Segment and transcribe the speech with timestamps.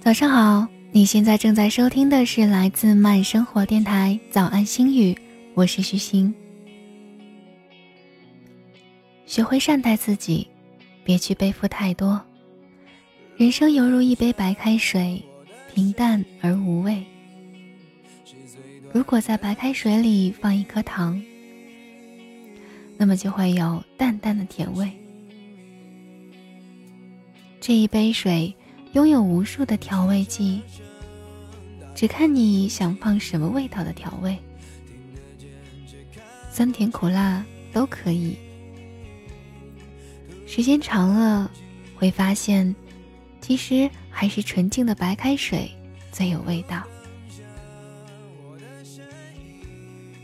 [0.00, 5.12] 早上好，你现在正在收听的是来自慢生活电台《早安心语》，
[5.54, 6.34] 我是徐星。
[9.24, 10.48] 学会善待自己，
[11.04, 12.20] 别去背负太多。
[13.36, 15.22] 人生犹如一杯白开水，
[15.72, 17.04] 平淡而无味。
[18.92, 21.22] 如果在白开水里放一颗糖，
[22.96, 24.90] 那么就会有淡淡的甜味。
[27.66, 28.54] 这一杯水
[28.92, 30.60] 拥有无数的调味剂，
[31.94, 34.36] 只看你想放什么味道的调味，
[36.50, 38.36] 酸甜苦辣都可以。
[40.46, 41.50] 时间长了，
[41.96, 42.76] 会发现，
[43.40, 45.70] 其实还是纯净的白开水
[46.12, 46.82] 最有味道。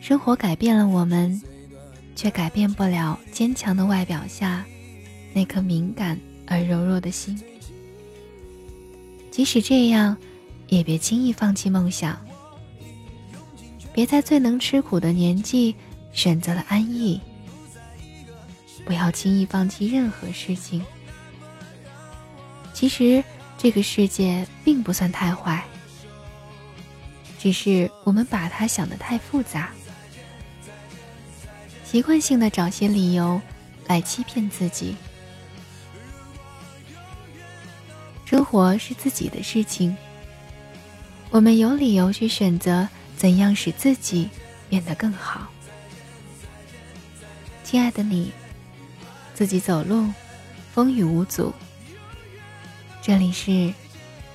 [0.00, 1.40] 生活改变了我们，
[2.16, 4.66] 却改变不了坚强的外表下
[5.32, 6.18] 那颗敏感
[6.48, 7.40] 而柔弱的心。
[9.30, 10.16] 即使这样，
[10.68, 12.18] 也别轻易放弃梦想。
[13.92, 15.74] 别在最能吃苦的年纪
[16.12, 17.20] 选择了安逸。
[18.84, 20.82] 不要轻易放弃任何事情。
[22.72, 23.22] 其实
[23.58, 25.64] 这个世界并不算太坏，
[27.38, 29.70] 只是我们把它想得太复杂。
[31.84, 33.40] 习惯性的找些理由
[33.86, 34.94] 来欺骗自己。
[38.50, 39.94] 活是自己的事情，
[41.28, 44.30] 我们有理由去选择怎样使自己
[44.70, 45.46] 变得更好。
[47.62, 48.32] 亲爱的你，
[49.34, 50.10] 自己走路，
[50.72, 51.52] 风雨无阻。
[53.02, 53.70] 这里是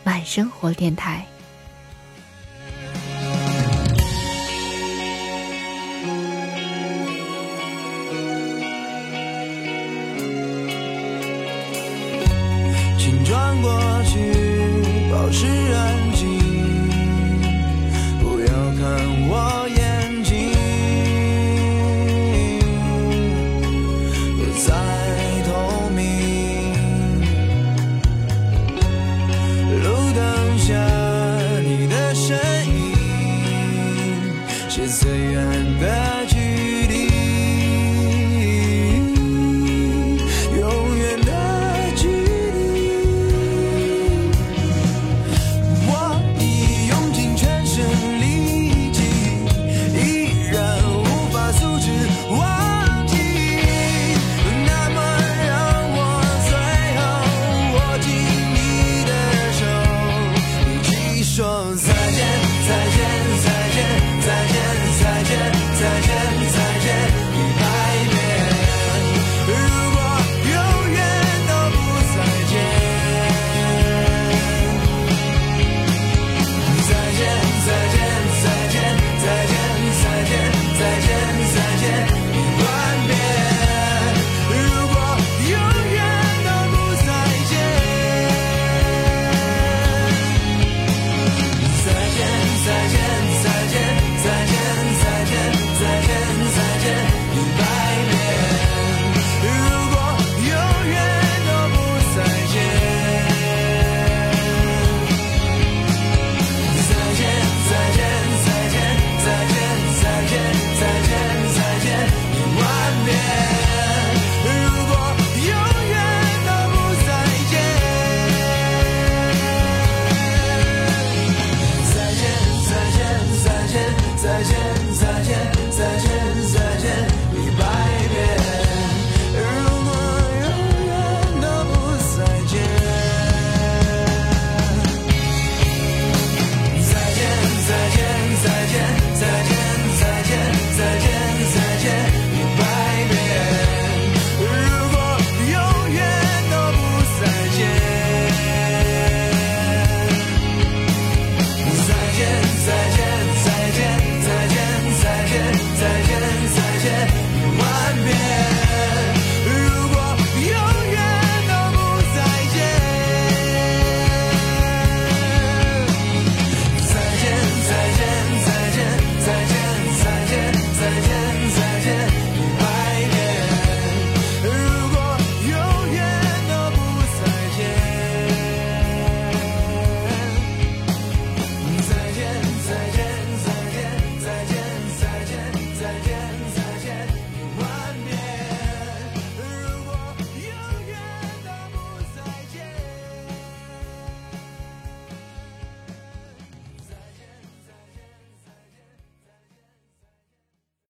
[0.04, 1.26] 慢生活电台。
[13.04, 14.18] 请转过去，
[15.12, 16.33] 保持安静，